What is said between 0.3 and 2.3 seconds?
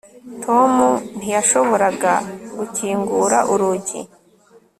tom ntiyashoboraga